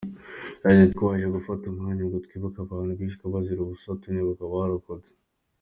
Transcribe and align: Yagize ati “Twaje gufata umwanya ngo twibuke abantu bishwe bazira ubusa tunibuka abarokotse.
Yagize 0.63 0.83
ati 0.85 0.95
“Twaje 0.97 1.25
gufata 1.35 1.63
umwanya 1.71 2.03
ngo 2.07 2.17
twibuke 2.25 2.57
abantu 2.61 2.91
bishwe 2.99 3.23
bazira 3.33 3.59
ubusa 3.61 3.89
tunibuka 4.01 4.41
abarokotse. 4.45 5.11